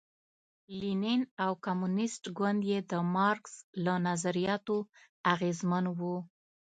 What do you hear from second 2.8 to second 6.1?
د مارکس له نظریاتو اغېزمن و.